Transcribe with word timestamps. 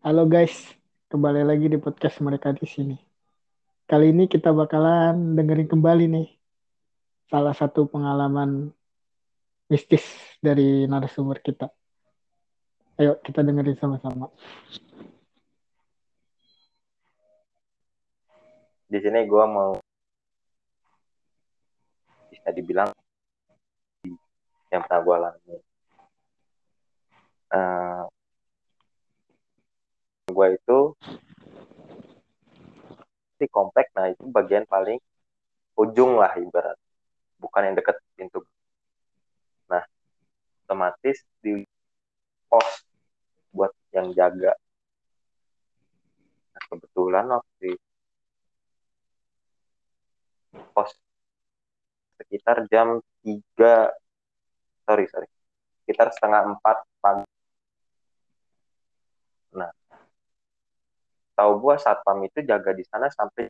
Halo 0.00 0.24
guys, 0.24 0.56
kembali 1.12 1.44
lagi 1.44 1.68
di 1.68 1.76
podcast 1.76 2.24
mereka 2.24 2.56
di 2.56 2.64
sini. 2.64 2.96
Kali 3.84 4.16
ini 4.16 4.32
kita 4.32 4.48
bakalan 4.48 5.36
dengerin 5.36 5.68
kembali 5.68 6.04
nih 6.08 6.28
salah 7.28 7.52
satu 7.52 7.84
pengalaman 7.84 8.72
mistis 9.68 10.00
dari 10.40 10.88
narasumber 10.88 11.44
kita. 11.44 11.68
Ayo 12.96 13.20
kita 13.20 13.44
dengerin 13.44 13.76
sama-sama. 13.76 14.32
Di 18.88 18.98
sini 19.04 19.20
gue 19.28 19.44
mau 19.52 19.76
bisa 22.32 22.48
dibilang 22.56 22.88
yang 24.72 24.80
pernah 24.80 25.00
gue 25.04 25.14
alami. 25.20 25.56
Uh, 27.52 27.89
gue 30.40 30.56
itu 30.56 30.78
di 33.36 33.44
komplek, 33.52 33.92
nah 33.92 34.08
itu 34.08 34.24
bagian 34.32 34.64
paling 34.64 34.96
ujung 35.76 36.16
lah 36.16 36.32
ibarat, 36.40 36.80
bukan 37.36 37.68
yang 37.68 37.76
deket 37.76 38.00
pintu. 38.16 38.40
Nah, 39.68 39.84
otomatis 40.64 41.20
di 41.44 41.60
pos 42.48 42.88
buat 43.52 43.68
yang 43.92 44.16
jaga. 44.16 44.56
Nah, 46.56 46.62
kebetulan 46.72 47.28
waktu 47.28 47.76
pos 50.72 50.96
sekitar 52.16 52.64
jam 52.72 53.04
3 53.24 53.92
sorry 54.88 55.04
sorry 55.08 55.28
sekitar 55.84 56.10
setengah 56.10 56.42
empat 56.52 56.76
pagi 56.98 57.24
nah 59.54 59.70
tahu 61.40 61.52
gua 61.56 61.80
satpam 61.80 62.20
itu 62.28 62.44
jaga 62.44 62.76
di 62.76 62.84
sana 62.84 63.08
sampai 63.08 63.48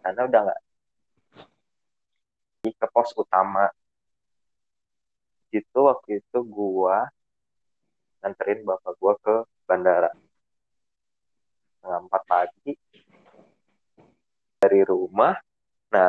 karena 0.00 0.24
udah 0.24 0.40
nggak 0.48 0.60
ke 2.80 2.86
pos 2.88 3.12
utama. 3.20 3.68
Itu 5.52 5.78
waktu 5.84 6.24
itu 6.24 6.38
gua 6.48 7.04
nganterin 8.24 8.64
bapak 8.64 8.94
gua 8.96 9.14
ke 9.20 9.34
bandara. 9.68 10.08
Setengah 11.76 12.00
empat 12.08 12.22
pagi. 12.24 12.72
Dari 14.62 14.80
rumah. 14.88 15.36
Nah 15.92 16.08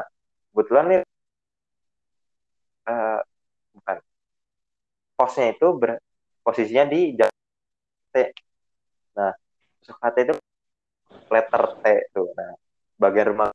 kebetulan 0.56 0.86
nih 0.88 1.02
uh, 2.88 3.20
bukan. 3.76 3.98
Posnya 5.14 5.54
itu 5.54 5.68
ber, 5.78 6.02
posisinya 6.42 6.86
di 6.90 7.14
T 8.14 8.16
nah 9.14 9.43
T 9.84 10.18
itu 10.24 10.34
letter 11.34 11.64
T 11.84 11.86
tuh 12.16 12.28
nah 12.38 12.56
bagian 13.02 13.28
rumah 13.36 13.50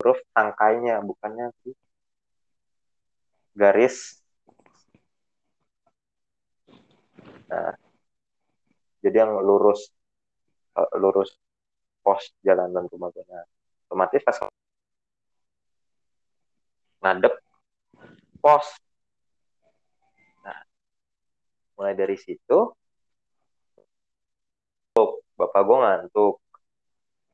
huruf 0.00 0.18
tangkainya 0.32 1.04
bukannya 1.04 1.52
sih. 1.60 1.74
Garis. 3.52 3.96
Nah 7.50 7.74
jadi 9.04 9.16
yang 9.24 9.32
lurus 9.44 9.92
eh, 10.76 10.90
lurus 11.00 11.36
pos 12.00 12.32
jalanan 12.40 12.88
rumah 12.88 13.12
gue 13.12 13.24
nah, 13.28 13.44
otomatis 13.88 14.24
pas 14.24 14.36
ngadep 17.04 17.34
pos. 18.40 18.66
Mulai 21.76 21.96
dari 21.96 22.16
situ 22.20 22.76
bapak 25.50 25.66
gue 25.66 25.78
ngantuk. 25.82 26.34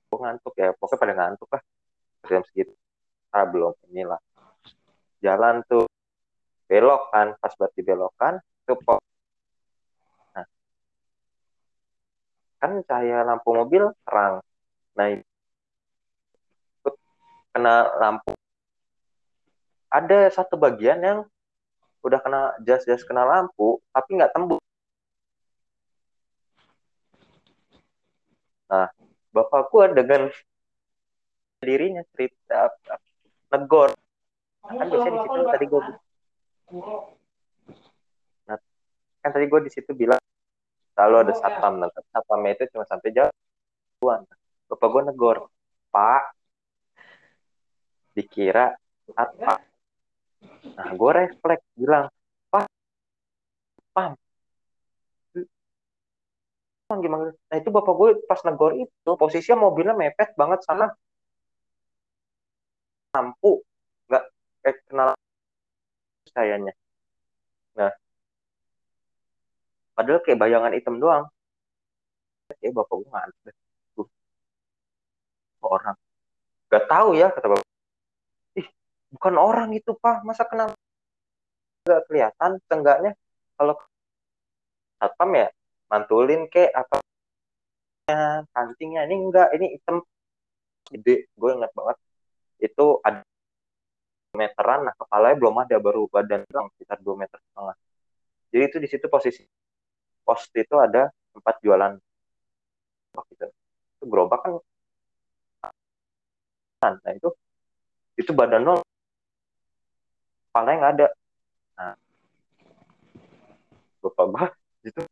Gue 0.09 0.19
ngantuk 0.25 0.55
ya. 0.56 0.72
Pokoknya 0.72 1.00
pada 1.05 1.12
ngantuk 1.12 1.48
lah. 1.53 1.62
Jam 2.25 2.41
segitu. 2.48 2.72
Ah 3.28 3.45
belum. 3.45 3.77
Inilah. 3.92 4.17
Jalan 5.21 5.60
tuh. 5.69 5.84
Belok 6.65 7.12
kan. 7.12 7.37
Pas 7.37 7.53
berarti 7.53 7.81
belokan 7.84 8.41
tuh 8.65 8.81
pos. 8.81 9.05
Nah. 10.32 10.49
Kan 12.56 12.81
cahaya 12.88 13.21
lampu 13.21 13.53
mobil 13.53 13.84
terang. 14.09 14.41
Nah 14.97 15.06
itu 15.12 16.88
kena 17.53 18.00
lampu. 18.00 18.32
Ada 19.93 20.32
satu 20.32 20.56
bagian 20.56 21.05
yang 21.05 21.19
udah 22.00 22.21
kena 22.25 22.56
jas-jas 22.65 23.05
kena 23.05 23.28
lampu 23.28 23.82
tapi 23.91 24.15
nggak 24.15 24.31
tembus 24.31 24.62
nah 28.66 28.91
bapak 29.31 29.60
gua 29.71 29.84
dengan 29.94 30.28
dirinya 31.62 32.03
cerita 32.15 32.71
negor. 33.54 33.94
Kan 34.66 34.87
biasanya 34.91 35.15
di 35.15 35.21
situ 35.22 35.41
tadi 35.47 35.66
gua 35.71 35.82
nah, 38.50 38.59
kan 39.22 39.31
tadi 39.31 39.47
gua 39.47 39.60
di 39.62 39.71
situ 39.71 39.91
bilang 39.94 40.21
selalu 40.97 41.16
ada 41.22 41.32
satpam 41.38 41.75
nah 41.78 41.91
satpamnya 42.10 42.59
itu 42.59 42.65
cuma 42.75 42.84
sampai 42.88 43.15
jauh. 43.15 43.32
Bapak 44.66 44.88
gua 44.91 45.03
negor 45.06 45.37
pak. 45.94 46.37
Dikira 48.16 48.72
apa? 49.12 49.60
Nah, 50.76 50.88
gue 50.93 51.10
refleks 51.12 51.65
bilang, 51.76 52.09
Pak, 52.49 52.69
Pam, 53.93 54.12
gimana? 56.95 57.35
Nah 57.35 57.57
itu 57.59 57.69
bapak 57.75 57.95
gue 57.99 58.11
pas 58.31 58.41
negor 58.47 58.79
itu 58.79 59.11
posisinya 59.19 59.67
mobilnya 59.67 59.95
mepet 59.99 60.39
banget 60.39 60.63
sama 60.63 60.95
lampu, 63.17 63.65
nggak 64.07 64.25
eh, 64.69 64.77
kenal 64.87 65.09
sayanya. 66.31 66.73
Nah, 67.75 67.91
padahal 69.99 70.21
kayak 70.23 70.39
bayangan 70.39 70.73
hitam 70.77 71.03
doang. 71.03 71.27
Kayak 72.63 72.77
bapak 72.79 72.95
gue 73.03 73.09
ngantuk. 73.11 73.57
Tuh, 73.99 74.09
orang. 75.67 75.97
Gak 76.71 76.85
tahu 76.87 77.09
ya 77.19 77.33
kata 77.35 77.47
bapak 77.51 77.67
bukan 79.17 79.35
orang 79.39 79.71
itu 79.73 79.97
pak 79.97 80.21
masa 80.27 80.45
kenapa 80.45 80.77
nggak 81.89 82.03
kelihatan 82.11 82.51
tenggaknya 82.69 83.13
kalau 83.57 83.75
satpam 85.01 85.31
ya 85.33 85.49
mantulin 85.87 86.51
ke 86.51 86.71
apa 86.75 86.99
kancingnya 88.55 89.07
ini 89.11 89.15
enggak 89.19 89.51
ini 89.55 89.79
hitam. 89.79 90.03
Gede 90.87 91.27
gue 91.35 91.51
ingat 91.51 91.73
banget. 91.75 91.97
Itu 92.63 93.03
ada 93.03 93.27
meteran 94.37 94.85
nah 94.87 94.95
kepalanya 94.95 95.37
belum 95.41 95.57
ada 95.65 95.77
baru 95.81 96.07
badan 96.13 96.45
doang 96.47 96.69
sekitar 96.77 97.01
dua 97.03 97.15
meter 97.19 97.39
setengah. 97.41 97.77
Jadi 98.53 98.63
itu 98.71 98.77
di 98.79 98.89
situ 98.91 99.07
posisi 99.11 99.43
pos 100.23 100.47
itu 100.55 100.77
ada 100.79 101.11
tempat 101.35 101.55
jualan. 101.65 101.93
Gitu. 103.33 103.47
Itu 103.99 104.05
gerobak 104.07 104.41
kan 104.45 104.61
nah 106.87 107.11
itu 107.11 107.35
itu 108.15 108.31
badan 108.31 108.63
nol 108.63 108.79
kepalanya 110.47 110.77
nggak 110.79 110.93
ada. 110.95 111.07
Nah 111.75 111.95
bapak 114.07 114.25
gua 114.31 114.47
itu 114.87 115.03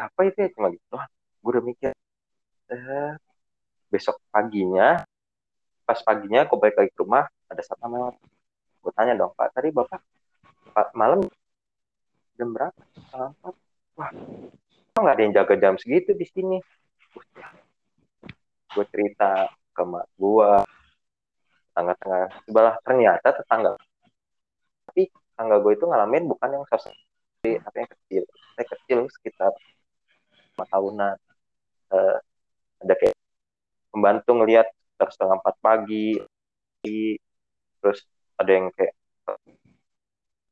siapa 0.00 0.20
itu 0.24 0.38
ya? 0.40 0.48
Cuma 0.56 0.72
gitu 0.72 0.96
gue 1.40 1.50
udah 1.52 1.64
mikir 1.64 1.92
eh, 2.72 3.12
besok 3.92 4.16
paginya 4.32 5.04
pas 5.84 6.00
paginya 6.00 6.48
gue 6.48 6.56
balik 6.56 6.76
lagi 6.80 6.90
ke 6.92 7.00
rumah 7.04 7.28
ada 7.48 7.60
satu 7.60 7.84
lewat 7.84 8.16
gue 8.80 8.92
tanya 8.96 9.12
dong 9.16 9.32
pak 9.36 9.52
tadi 9.52 9.68
bapak 9.72 10.00
pak 10.72 10.88
malam 10.96 11.24
jam 12.40 12.56
berapa? 12.56 12.80
Empat. 13.12 13.54
Wah 14.00 14.10
nggak 15.00 15.14
ada 15.16 15.22
yang 15.24 15.34
jaga 15.36 15.54
jam 15.60 15.74
segitu 15.76 16.16
di 16.16 16.24
sini? 16.24 16.56
Gue 18.72 18.84
cerita 18.88 19.48
ke 19.76 19.82
mak 19.84 20.08
gue 20.16 20.50
tetangga-tetangga 21.72 22.20
sebelah 22.48 22.74
ternyata 22.84 23.28
tetangga. 23.36 23.72
Tapi 24.88 25.02
tangga 25.36 25.56
gue 25.60 25.72
itu 25.72 25.84
ngalamin 25.84 26.24
bukan 26.28 26.48
yang 26.60 26.64
sosok 26.68 26.92
tapi 27.40 27.76
yang 27.80 27.90
kecil. 27.90 28.22
Saya 28.56 28.66
kecil 28.68 28.98
sekitar 29.08 29.52
lima 30.60 30.68
tahunan. 30.68 31.16
Uh, 31.90 32.16
ada 32.84 32.94
kayak 33.00 33.16
membantu 33.96 34.30
ngelihat 34.36 34.68
setengah 35.00 35.40
empat 35.40 35.56
pagi. 35.64 36.20
Terus 37.80 38.04
ada 38.36 38.50
yang 38.52 38.68
kayak 38.76 38.92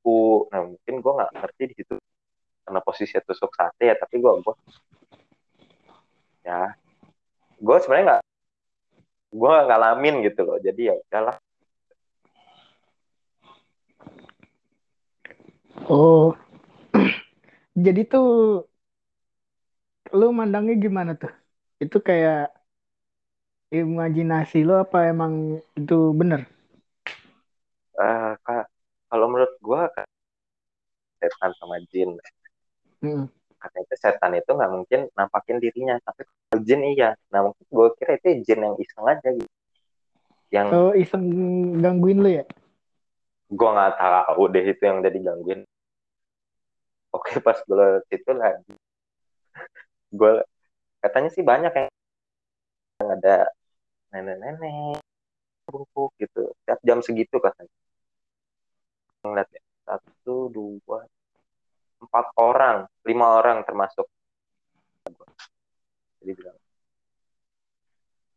aku 0.00 0.48
nah 0.48 0.64
mungkin 0.64 0.94
gue 1.04 1.12
nggak 1.20 1.32
ngerti 1.36 1.62
di 1.68 1.74
situ 1.76 1.94
karena 2.64 2.80
posisi 2.80 3.12
tusuk 3.20 3.52
sate 3.52 3.92
ya 3.92 3.96
tapi 3.96 4.20
gue 4.20 4.32
gue 4.40 4.54
ya 6.48 6.72
gue 7.60 7.76
sebenarnya 7.82 8.04
nggak 8.08 8.22
gue 9.32 9.52
ngalamin 9.68 10.14
gitu 10.24 10.40
loh. 10.44 10.58
Jadi 10.60 10.88
ya 10.88 10.94
udahlah. 10.96 11.36
Oh, 15.88 16.36
jadi 17.84 18.02
tuh 18.04 18.67
lu 20.14 20.32
mandangnya 20.32 20.74
gimana 20.78 21.12
tuh? 21.16 21.32
Itu 21.82 21.98
kayak 22.02 22.52
imajinasi 23.68 24.64
lo 24.64 24.80
apa 24.84 25.08
emang 25.12 25.60
itu 25.76 26.12
bener? 26.16 26.48
uh, 27.98 28.32
kalau 29.10 29.26
menurut 29.26 29.52
gue 29.58 29.82
setan 31.18 31.52
sama 31.58 31.82
jin 31.90 32.14
hmm. 33.02 33.26
karena 33.58 33.78
itu 33.82 33.94
setan 33.98 34.32
itu 34.38 34.50
nggak 34.54 34.72
mungkin 34.72 35.00
nampakin 35.18 35.58
dirinya 35.58 35.98
tapi 36.06 36.22
jin 36.62 36.86
iya 36.94 37.18
nah 37.34 37.50
mungkin 37.50 37.66
gue 37.66 37.88
kira 37.98 38.14
itu 38.22 38.46
jin 38.46 38.62
yang 38.62 38.76
iseng 38.78 39.04
aja 39.04 39.28
gitu 39.34 39.50
yang 40.54 40.66
oh 40.70 40.94
iseng 40.94 41.24
gangguin 41.82 42.22
lo 42.22 42.30
ya 42.30 42.44
gue 43.50 43.68
nggak 43.68 43.94
tahu 43.98 44.42
deh 44.54 44.64
itu 44.64 44.82
yang 44.86 45.02
udah 45.02 45.12
digangguin 45.12 45.60
oke 47.10 47.32
pas 47.42 47.58
gue 47.66 47.86
situ 48.06 48.30
lagi 48.30 48.77
gue 50.08 50.32
katanya 51.04 51.30
sih 51.30 51.44
banyak 51.44 51.72
yang 51.72 51.88
ada 52.98 53.48
nenek-nenek 54.12 54.98
bungkuk 55.68 56.10
gitu. 56.18 56.50
Setiap 56.64 56.80
jam 56.82 56.98
segitu 57.04 57.36
katanya. 57.38 57.74
Ngeliat 59.22 59.48
ya 59.52 59.62
satu 59.88 60.52
dua 60.52 61.04
empat 61.98 62.26
orang 62.40 62.88
lima 63.04 63.26
orang 63.36 63.64
termasuk. 63.64 64.06
Jadi 66.20 66.32
bilang. 66.34 66.58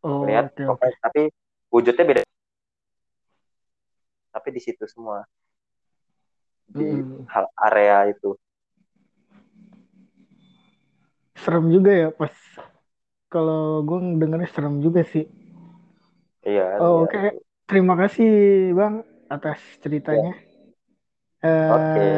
Oh, 0.01 0.25
lihat 0.25 0.57
okay, 0.57 0.65
okay. 0.65 0.91
tapi 0.97 1.21
wujudnya 1.69 2.03
beda. 2.03 2.21
Tapi 4.33 4.47
di 4.49 4.61
situ 4.63 4.83
semua. 4.89 5.21
Di 6.71 6.87
hmm. 6.87 7.29
hal 7.29 7.45
area 7.69 8.09
itu 8.09 8.33
serem 11.41 11.65
juga 11.73 11.91
ya 11.91 12.07
pas 12.13 12.31
kalau 13.31 13.81
gue 13.81 13.99
dengarnya 14.21 14.49
serem 14.53 14.77
juga 14.79 15.01
sih 15.01 15.25
iya 16.45 16.77
oh, 16.77 17.01
iya. 17.01 17.05
oke 17.05 17.09
okay. 17.09 17.27
terima 17.65 17.97
kasih 17.97 18.31
bang 18.77 19.01
atas 19.31 19.59
ceritanya 19.81 20.37
ya. 21.41 21.49
uh, 21.49 21.69
oke 21.73 21.89
okay. 21.95 22.15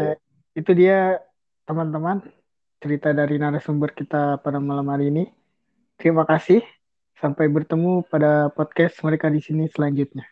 itu 0.59 0.71
dia 0.75 1.23
teman-teman 1.63 2.19
cerita 2.83 3.15
dari 3.15 3.39
narasumber 3.39 3.95
kita 3.95 4.43
pada 4.43 4.59
malam 4.59 4.91
hari 4.91 5.07
ini 5.07 5.31
terima 5.95 6.27
kasih 6.27 6.59
sampai 7.15 7.47
bertemu 7.47 8.03
pada 8.11 8.51
podcast 8.51 8.99
mereka 9.07 9.31
di 9.31 9.39
sini 9.39 9.71
selanjutnya 9.71 10.27